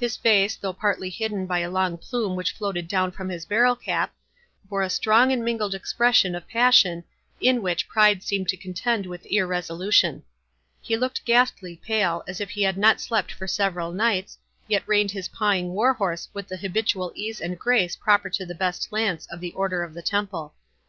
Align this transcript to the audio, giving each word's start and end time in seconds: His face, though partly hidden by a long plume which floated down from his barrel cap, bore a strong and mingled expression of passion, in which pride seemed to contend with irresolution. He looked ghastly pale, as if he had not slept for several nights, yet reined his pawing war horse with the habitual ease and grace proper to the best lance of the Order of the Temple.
His 0.00 0.16
face, 0.16 0.56
though 0.56 0.72
partly 0.72 1.08
hidden 1.08 1.46
by 1.46 1.60
a 1.60 1.70
long 1.70 1.96
plume 1.96 2.34
which 2.34 2.50
floated 2.50 2.88
down 2.88 3.12
from 3.12 3.28
his 3.28 3.46
barrel 3.46 3.76
cap, 3.76 4.12
bore 4.68 4.82
a 4.82 4.90
strong 4.90 5.30
and 5.30 5.44
mingled 5.44 5.76
expression 5.76 6.34
of 6.34 6.48
passion, 6.48 7.04
in 7.40 7.62
which 7.62 7.86
pride 7.86 8.24
seemed 8.24 8.48
to 8.48 8.56
contend 8.56 9.06
with 9.06 9.24
irresolution. 9.26 10.24
He 10.82 10.96
looked 10.96 11.24
ghastly 11.24 11.76
pale, 11.76 12.24
as 12.26 12.40
if 12.40 12.50
he 12.50 12.62
had 12.64 12.76
not 12.76 13.00
slept 13.00 13.30
for 13.30 13.46
several 13.46 13.92
nights, 13.92 14.36
yet 14.66 14.82
reined 14.88 15.12
his 15.12 15.28
pawing 15.28 15.68
war 15.68 15.94
horse 15.94 16.28
with 16.34 16.48
the 16.48 16.56
habitual 16.56 17.12
ease 17.14 17.40
and 17.40 17.56
grace 17.56 17.94
proper 17.94 18.28
to 18.30 18.44
the 18.44 18.56
best 18.56 18.90
lance 18.92 19.26
of 19.30 19.38
the 19.38 19.52
Order 19.52 19.84
of 19.84 19.94
the 19.94 20.02
Temple. 20.02 20.52